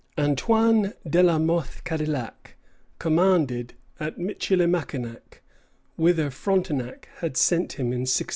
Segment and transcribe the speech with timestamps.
[0.17, 2.55] Antoine de La Mothe Cadillac
[2.97, 5.43] commanded at Michilimackinac,
[5.95, 8.27] whither Frontenac had sent him in 1694.